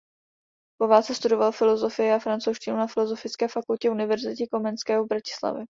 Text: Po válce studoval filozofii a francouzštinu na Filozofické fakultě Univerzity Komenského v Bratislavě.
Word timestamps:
Po 0.79 0.87
válce 0.87 1.15
studoval 1.15 1.51
filozofii 1.51 2.11
a 2.11 2.19
francouzštinu 2.19 2.77
na 2.77 2.87
Filozofické 2.87 3.47
fakultě 3.47 3.89
Univerzity 3.91 4.47
Komenského 4.51 5.03
v 5.03 5.07
Bratislavě. 5.07 5.65